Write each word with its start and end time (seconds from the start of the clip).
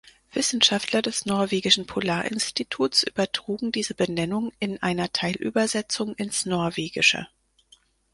Wissenschaftler 0.31 1.03
des 1.03 1.27
Norwegischen 1.27 1.85
Polarinstituts 1.85 3.03
übertrugen 3.03 3.71
diese 3.71 3.93
Benennung 3.93 4.51
in 4.57 4.81
einer 4.81 5.13
Teilübersetzung 5.13 6.15
ins 6.15 6.47
Norwegische. 6.47 7.27